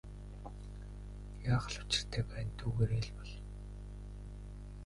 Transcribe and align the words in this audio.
Яах 1.53 1.65
л 1.73 1.77
учиртай 1.83 2.23
байна 2.31 2.51
түүгээрээ 2.59 3.07
бол. 3.19 3.31